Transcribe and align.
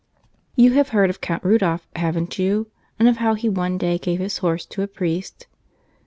You 0.55 0.71
have 0.71 0.89
heard 0.89 1.11
of 1.11 1.21
Count 1.21 1.43
Rudolph, 1.43 1.87
haven't 1.95 2.39
you, 2.39 2.65
and 2.97 3.07
of 3.07 3.17
how 3.17 3.35
he 3.35 3.47
one 3.47 3.77
day 3.77 3.99
gave 3.99 4.19
his 4.19 4.39
horse 4.39 4.65
to 4.65 4.81
a 4.81 4.87
priest? 4.87 5.45